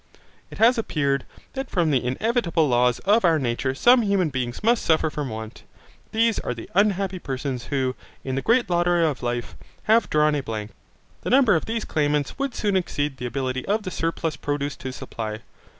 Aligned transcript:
It 0.49 0.57
has 0.57 0.79
appeared, 0.79 1.25
that 1.53 1.69
from 1.69 1.91
the 1.91 2.03
inevitable 2.03 2.67
laws 2.67 2.97
of 3.05 3.23
our 3.23 3.37
nature 3.37 3.75
some 3.75 4.01
human 4.01 4.29
beings 4.29 4.63
must 4.63 4.83
suffer 4.83 5.11
from 5.11 5.29
want. 5.29 5.61
These 6.11 6.39
are 6.39 6.55
the 6.55 6.67
unhappy 6.73 7.19
persons 7.19 7.65
who, 7.65 7.95
in 8.23 8.33
the 8.33 8.41
great 8.41 8.67
lottery 8.67 9.05
of 9.05 9.21
life, 9.21 9.55
have 9.83 10.09
drawn 10.09 10.33
a 10.33 10.41
blank. 10.41 10.71
The 11.21 11.29
number 11.29 11.53
of 11.55 11.65
these 11.65 11.85
claimants 11.85 12.39
would 12.39 12.55
soon 12.55 12.75
exceed 12.75 13.17
the 13.17 13.27
ability 13.27 13.63
of 13.67 13.83
the 13.83 13.91
surplus 13.91 14.37
produce 14.37 14.75
to 14.77 14.91
supply. 14.91 15.41